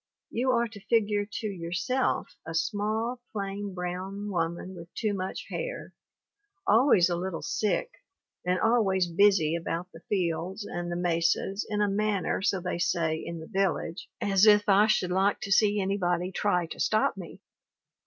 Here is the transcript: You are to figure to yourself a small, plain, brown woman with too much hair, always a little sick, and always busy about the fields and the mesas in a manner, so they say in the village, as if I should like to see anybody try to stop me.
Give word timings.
You 0.31 0.49
are 0.49 0.67
to 0.67 0.79
figure 0.89 1.27
to 1.31 1.47
yourself 1.47 2.35
a 2.43 2.55
small, 2.55 3.21
plain, 3.31 3.75
brown 3.75 4.31
woman 4.31 4.73
with 4.73 4.91
too 4.95 5.13
much 5.13 5.45
hair, 5.51 5.93
always 6.65 7.07
a 7.07 7.15
little 7.15 7.43
sick, 7.43 7.91
and 8.43 8.59
always 8.59 9.05
busy 9.05 9.55
about 9.55 9.91
the 9.93 10.01
fields 10.09 10.65
and 10.65 10.91
the 10.91 10.95
mesas 10.95 11.67
in 11.69 11.83
a 11.83 11.87
manner, 11.87 12.41
so 12.41 12.59
they 12.59 12.79
say 12.79 13.15
in 13.17 13.37
the 13.41 13.45
village, 13.47 14.09
as 14.19 14.47
if 14.47 14.67
I 14.67 14.87
should 14.87 15.11
like 15.11 15.39
to 15.41 15.51
see 15.51 15.79
anybody 15.79 16.31
try 16.31 16.65
to 16.71 16.79
stop 16.79 17.15
me. 17.15 17.39